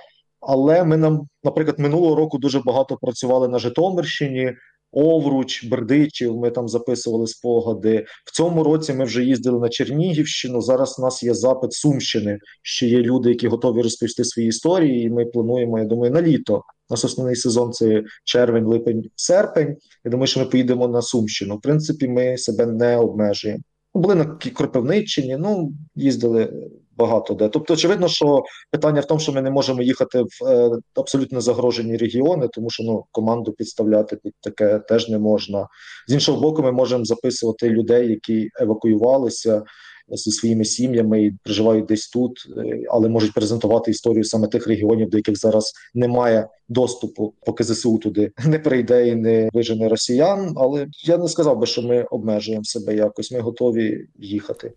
[0.47, 4.53] Але ми нам, наприклад, минулого року дуже багато працювали на Житомирщині,
[4.93, 6.37] Овруч, Бердичів.
[6.37, 8.05] Ми там записували спогади.
[8.25, 10.61] В цьому році ми вже їздили на Чернігівщину.
[10.61, 12.39] Зараз у нас є запит Сумщини.
[12.61, 15.03] Ще є люди, які готові розповісти свої історії.
[15.03, 15.79] І ми плануємо.
[15.79, 16.55] Я думаю, на літо.
[16.89, 19.75] У Нас основний сезон це червень, липень, серпень.
[20.05, 21.57] Я думаю, що ми поїдемо на Сумщину.
[21.57, 23.61] В принципі, ми себе не обмежуємо.
[23.93, 26.53] Були на Кропивниччині, ну їздили
[26.97, 27.49] багато де.
[27.49, 31.97] Тобто, очевидно, що питання в тому, що ми не можемо їхати в е, абсолютно загрожені
[31.97, 35.67] регіони, тому що ну команду підставляти під таке теж не можна.
[36.07, 39.63] З іншого боку, ми можемо записувати людей, які евакуювалися.
[40.07, 45.09] Зі своїми сім'ями і проживають десь тут, е, але можуть презентувати історію саме тих регіонів,
[45.09, 50.53] до яких зараз немає доступу, поки ЗСУ туди не прийде і не вижене росіян.
[50.57, 53.31] Але я не сказав би, що ми обмежуємо себе якось.
[53.31, 54.73] Ми готові їхати.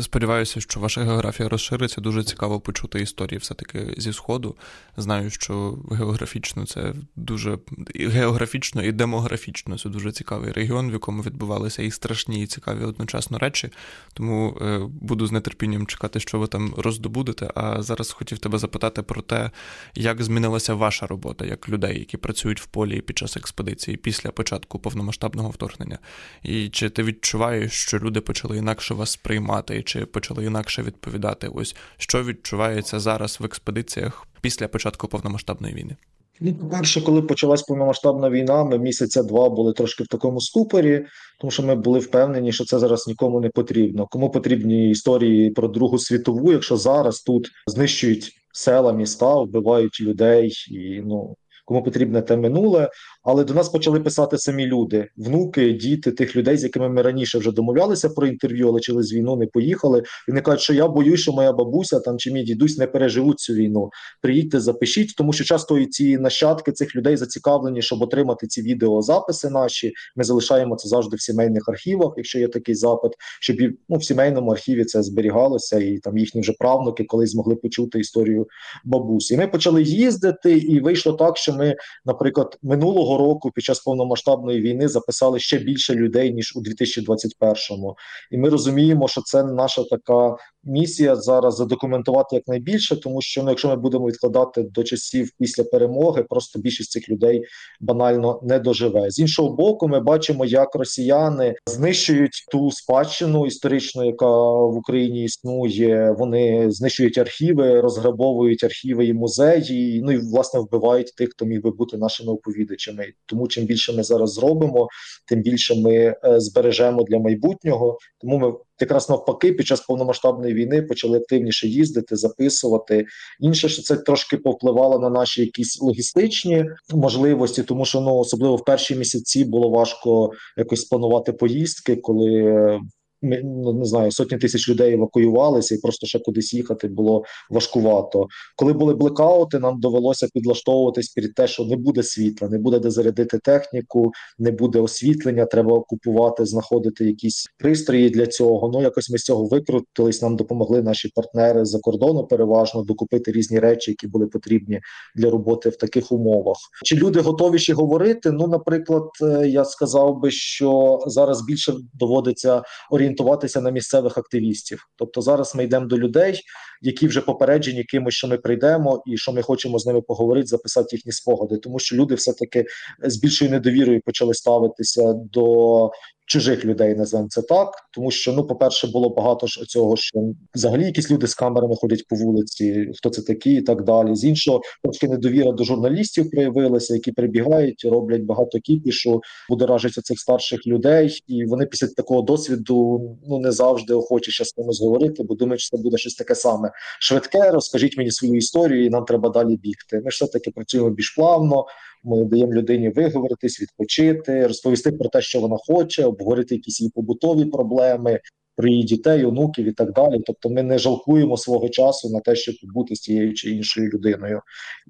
[0.00, 2.00] Сподіваюся, що ваша географія розшириться.
[2.00, 4.56] Дуже цікаво почути історії все-таки зі Сходу.
[4.96, 7.58] Знаю, що географічно це дуже
[7.94, 13.38] географічно і демографічно це дуже цікавий регіон, в якому відбувалися і страшні, і цікаві одночасно
[13.38, 13.70] речі.
[14.14, 17.50] Тому е, буду з нетерпінням чекати, що ви там роздобудете.
[17.54, 19.50] А зараз хотів тебе запитати про те,
[19.94, 24.78] як змінилася ваша робота як людей, які працюють в полі під час експедиції після початку
[24.78, 25.98] повномасштабного вторгнення.
[26.42, 29.69] І чи ти відчуваєш, що люди почали інакше вас сприймати?
[29.70, 31.48] Відповідати, чи почали інакше відповідати?
[31.54, 35.96] Ось що відчувається зараз в експедиціях після початку повномасштабної війни?
[36.40, 41.06] Ну, по-перше, коли почалась повномасштабна війна, ми місяця два були трошки в такому ступорі,
[41.40, 44.06] тому що ми були впевнені, що це зараз нікому не потрібно.
[44.06, 51.02] Кому потрібні історії про Другу світову, якщо зараз тут знищують села, міста, вбивають людей і
[51.04, 51.36] ну.
[51.64, 52.90] Кому потрібне те минуле,
[53.22, 57.38] Але до нас почали писати самі люди, внуки, діти тих людей, з якими ми раніше
[57.38, 59.98] вже домовлялися про інтерв'ю, але через війну не поїхали.
[59.98, 63.38] І вони кажуть, що я боюсь, що моя бабуся там чи мій дідусь не переживуть
[63.38, 63.90] цю війну.
[64.22, 69.50] Приїдьте, запишіть, тому що часто і ці нащадки цих людей зацікавлені, щоб отримати ці відеозаписи.
[69.50, 73.56] Наші ми залишаємо це завжди в сімейних архівах, якщо є такий запит, щоб
[73.88, 78.46] ну, в сімейному архіві це зберігалося, і там їхні вже правнуки колись змогли почути історію
[78.84, 79.34] бабусі.
[79.34, 84.60] І Ми почали їздити, і вийшло так, що ми, наприклад, минулого року під час повномасштабної
[84.60, 87.96] війни записали ще більше людей ніж у 2021-му.
[88.30, 93.68] І ми розуміємо, що це наша така місія зараз задокументувати якнайбільше, тому що ну, якщо
[93.68, 97.44] ми будемо відкладати до часів після перемоги, просто більшість цих людей
[97.80, 99.10] банально не доживе.
[99.10, 106.14] З іншого боку, ми бачимо, як росіяни знищують ту спадщину історичну, яка в Україні існує.
[106.18, 110.00] Вони знищують архіви, розграбовують архіви і музеї.
[110.04, 113.06] Ну і власне вбивають тих, хто міг би бути нашими оповідачами.
[113.26, 114.88] Тому чим більше ми зараз зробимо,
[115.28, 117.98] тим більше ми е, збережемо для майбутнього.
[118.20, 123.06] Тому ми якраз навпаки під час повномасштабної війни почали активніше їздити, записувати.
[123.40, 126.64] Інше, що це трошки повпливало на наші якісь логістичні
[126.94, 132.80] можливості, тому що ну особливо в перші місяці було важко якось планувати поїздки, коли
[133.22, 138.26] не знаю, сотні тисяч людей евакуювалися, і просто ще кудись їхати було важкувато.
[138.56, 142.90] Коли були блекаути, нам довелося підлаштовуватись під те, що не буде світла, не буде де
[142.90, 145.46] зарядити техніку, не буде освітлення.
[145.46, 148.70] Треба купувати, знаходити якісь пристрої для цього.
[148.74, 150.22] Ну якось ми з цього викрутились.
[150.22, 154.80] Нам допомогли наші партнери за кордону, переважно докупити різні речі, які були потрібні
[155.16, 156.56] для роботи в таких умовах.
[156.84, 158.30] Чи люди готові ще говорити?
[158.30, 164.88] Ну, наприклад, е, я сказав би, що зараз більше доводиться орієнтуватися орієнтуватися на місцевих активістів.
[164.96, 166.40] Тобто зараз ми йдемо до людей,
[166.82, 170.96] які вже попереджені кимось, що ми прийдемо, і що ми хочемо з ними поговорити, записати
[170.96, 172.64] їхні спогади, тому що люди все таки
[173.02, 175.90] з більшою недовірою почали ставитися до
[176.30, 180.18] чужих людей, називаємо це так, тому що ну, по-перше, було багато ж цього, що
[180.54, 184.14] взагалі якісь люди з камерами ходять по вулиці, хто це такі, і так далі.
[184.16, 190.66] З іншого, трошки недовіра до журналістів проявилася, які прибігають, роблять багато кіпішу, будоражаться цих старших
[190.66, 195.34] людей, і вони після такого досвіду ну не завжди охочі ще з кимось говорити, бо
[195.34, 197.50] думають, що це буде щось таке саме швидке.
[197.50, 200.00] Розкажіть мені свою історію, і нам треба далі бігти.
[200.04, 201.66] Ми ж все таки працюємо більш плавно.
[202.04, 207.44] Ми даємо людині виговоритись, відпочити, розповісти про те, що вона хоче, обговорити якісь її побутові
[207.44, 208.20] проблеми,
[208.56, 210.20] про її дітей, онуків і так далі.
[210.26, 214.40] Тобто, ми не жалкуємо свого часу на те, щоб бути з тією чи іншою людиною.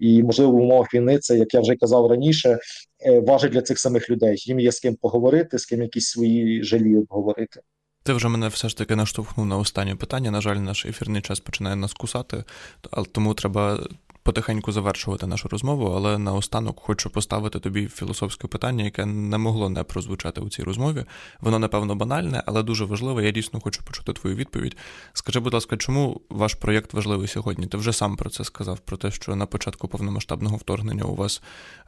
[0.01, 2.59] І можливо, в умовах війни це, як я вже казав раніше,
[3.07, 4.37] е, важить для цих самих людей.
[4.47, 7.61] Їм є з ким поговорити, з ким якісь свої жалі обговорити.
[8.03, 10.31] Ти вже мене все ж таки наштовхнув на останнє питання.
[10.31, 12.45] На жаль, наш ефірний час починає нас кусати,
[12.91, 13.89] але тому треба
[14.23, 19.83] потихеньку завершувати нашу розмову, але наостанок хочу поставити тобі філософське питання, яке не могло не
[19.83, 21.05] прозвучати у цій розмові.
[21.41, 23.25] Воно, напевно, банальне, але дуже важливе.
[23.25, 24.77] Я дійсно хочу почути твою відповідь.
[25.13, 27.67] Скажи, будь ласка, чому ваш проєкт важливий сьогодні?
[27.67, 31.43] Ти вже сам про це сказав, про те, що на початку повномасштабного вторгнення у вас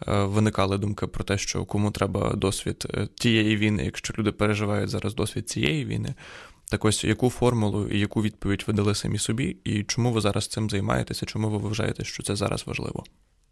[0.09, 4.90] е, виникали думки про те, що кому треба досвід е, тієї війни, якщо люди переживають
[4.90, 6.14] зараз досвід цієї війни.
[6.73, 10.47] Так ось яку формулу і яку відповідь ви дали самі собі, і чому ви зараз
[10.47, 11.27] цим займаєтеся?
[11.27, 13.05] Чому ви вважаєте, що це зараз важливо?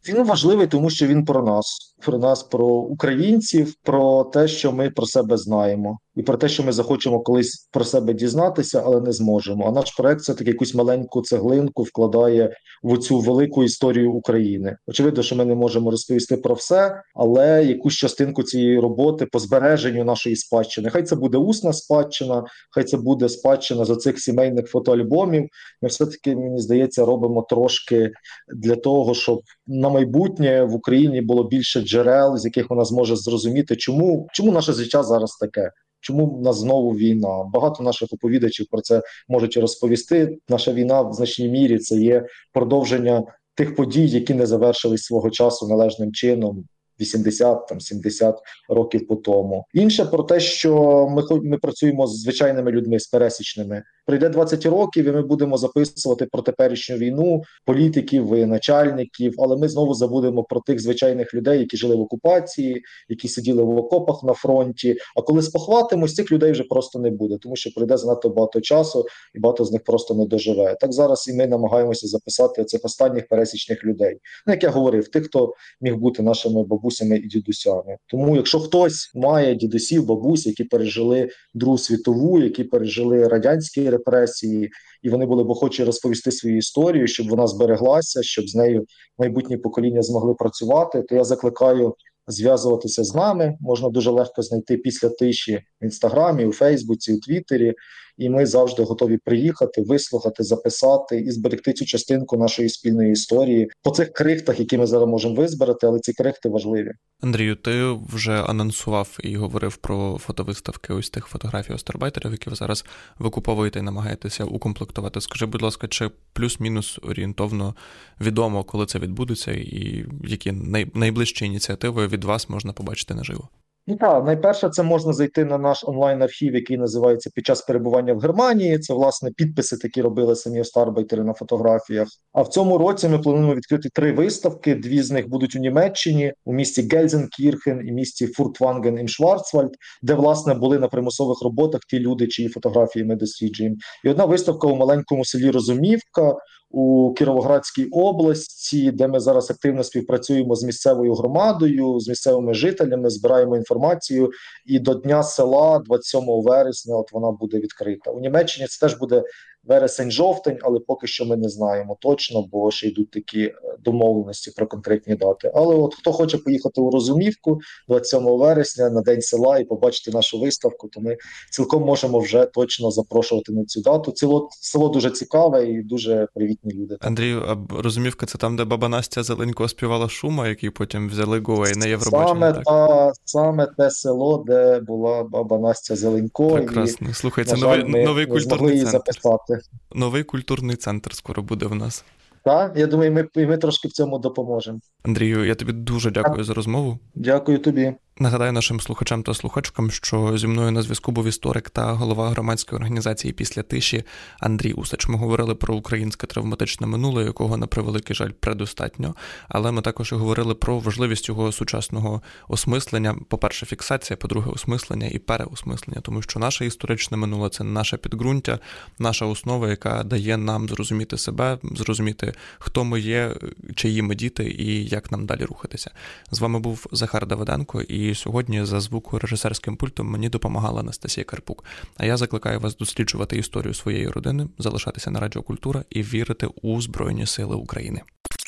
[0.09, 4.91] Він важливий, тому що він про нас, про нас, про українців, про те, що ми
[4.91, 9.13] про себе знаємо і про те, що ми захочемо колись про себе дізнатися, але не
[9.13, 9.69] зможемо.
[9.69, 14.77] А наш проект це таки якусь маленьку цеглинку вкладає в цю велику історію України.
[14.87, 20.05] Очевидно, що ми не можемо розповісти про все, але якусь частинку цієї роботи по збереженню
[20.05, 20.91] нашої спадщини.
[20.91, 25.49] Хай це буде усна спадщина, хай це буде спадщина за цих сімейних фотоальбомів.
[25.83, 28.13] Ми все таки мені здається робимо трошки
[28.57, 33.77] для того, щоб на майбутнє в Україні було більше джерел, з яких вона зможе зрозуміти,
[33.77, 35.71] чому чому наше життя зараз таке.
[36.01, 37.45] Чому в нас знову війна?
[37.53, 40.39] Багато наших оповідачів про це можуть розповісти.
[40.49, 45.69] Наша війна в значній мірі це є продовження тих подій, які не завершились свого часу
[45.69, 46.65] належним чином.
[47.01, 49.65] 80 там 70 років по тому.
[49.75, 53.83] Інше про те, що ми ми працюємо з звичайними людьми, з пересічними.
[54.07, 59.35] Прийде 20 років, і ми будемо записувати про теперішню війну, політиків, начальників.
[59.39, 63.79] Але ми знову забудемо про тих звичайних людей, які жили в окупації, які сиділи в
[63.79, 64.97] окопах на фронті.
[65.17, 69.07] А коли спохватимось, цих людей вже просто не буде, тому що прийде занадто багато часу,
[69.35, 70.77] і багато з них просто не доживе.
[70.81, 74.19] Так зараз і ми намагаємося записати цих останніх пересічних людей.
[74.47, 77.97] Ну, як я говорив, тих, хто міг бути нашими бабусями і дідусями.
[78.07, 84.71] Тому, якщо хтось має дідусів, бабусь, які пережили Другу світову, які пережили радянські репресії,
[85.03, 88.85] і вони були б охочі розповісти свою історію, щоб вона збереглася, щоб з нею
[89.19, 91.03] майбутні покоління змогли працювати.
[91.03, 91.95] То я закликаю
[92.27, 93.57] зв'язуватися з нами.
[93.61, 97.75] Можна дуже легко знайти після тиші в інстаграмі, у Фейсбуці, у Твіттері.
[98.21, 103.91] І ми завжди готові приїхати, вислухати, записати і зберегти цю частинку нашої спільної історії по
[103.91, 106.93] цих крихтах, які ми зараз можемо визбирати, але ці крихти важливі.
[107.21, 112.85] Андрію, ти вже анонсував і говорив про фотовиставки ось тих фотографій остарбайтерів, які ви зараз
[113.19, 115.21] викуповуєте і намагаєтеся укомплектувати.
[115.21, 117.75] Скажи, будь ласка, чи плюс-мінус орієнтовно
[118.21, 120.53] відомо, коли це відбудеться, і які
[120.95, 123.49] найближчі ініціативи від вас можна побачити наживо?
[123.87, 128.19] Ну так, найперше, це можна зайти на наш онлайн-архів, який називається під час перебування в
[128.19, 128.79] Германії.
[128.79, 132.09] Це власне підписи, такі робили самі старбайтери на фотографіях.
[132.33, 134.75] А в цьому році ми плануємо відкрити три виставки.
[134.75, 139.71] Дві з них будуть у Німеччині, у місті Гельзенкірхен і місті Фуртванген і Шварцвальд,
[140.03, 143.77] де власне були на примусових роботах ті люди, чиї фотографії ми досліджуємо.
[144.05, 146.35] І одна виставка у маленькому селі Розумівка
[146.71, 153.57] у Кіровоградській області, де ми зараз активно співпрацюємо з місцевою громадою, з місцевими жителями, збираємо
[153.57, 154.31] інформацію.
[154.67, 158.11] І до дня села, 27 вересня, от вона буде відкрита.
[158.11, 159.23] У Німеччині це теж буде
[159.65, 163.55] вересень-жовтень, але поки що ми не знаємо точно, бо ще йдуть такі е,
[163.85, 165.53] домовленості про конкретні дати.
[165.55, 167.59] Але от хто хоче поїхати у Розумівку
[167.89, 171.17] 27 вересня на день села і побачити нашу виставку, то ми
[171.51, 174.13] цілком можемо вже точно запрошувати на цю дату.
[174.13, 176.97] Ціло село дуже цікаве і дуже привітні люди.
[177.01, 181.75] Андрію, а Розумівка, це там, де баба Настя Зеленко співала шума, який потім взяли Гуей
[181.77, 182.29] на Євробачення?
[182.29, 182.65] Саме так?
[182.65, 186.51] та саме те село, де була баба Настя Зеленко.
[186.51, 187.09] Прекрасно.
[187.11, 188.91] І, Слухай, це новий новий культурний центр.
[188.91, 189.50] записати.
[189.93, 192.05] Новий культурний центр скоро буде в нас.
[192.45, 194.79] Так, я думаю, ми ми трошки в цьому допоможемо.
[195.03, 196.45] Андрію, я тобі дуже дякую так.
[196.45, 196.99] за розмову.
[197.15, 197.95] Дякую тобі.
[198.23, 202.77] Нагадаю нашим слухачам та слухачкам, що зі мною на зв'язку був історик та голова громадської
[202.77, 204.05] організації після тиші
[204.41, 205.09] Андрій Усач.
[205.09, 209.15] Ми говорили про українське травматичне минуле, якого на превеликий жаль предостатньо.
[209.49, 213.17] Але ми також і говорили про важливість його сучасного осмислення.
[213.29, 218.59] По-перше, фіксація, по-друге, осмислення і переосмислення, тому що наше історичне минуле це наше підґрунтя,
[218.99, 223.37] наша основа, яка дає нам зрозуміти себе, зрозуміти, хто ми є,
[223.75, 225.91] чиї ми діти і як нам далі рухатися.
[226.31, 231.65] З вами був Захар Давиденко і сьогодні за звукорежисерським пультом мені допомагала Анастасія Карпук.
[231.97, 236.81] А я закликаю вас досліджувати історію своєї родини, залишатися на Радіо Культура і вірити у
[236.81, 238.01] Збройні Сили України.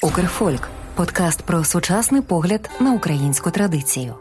[0.03, 4.15] Укрфольк подкаст про сучасний погляд на українську традицію.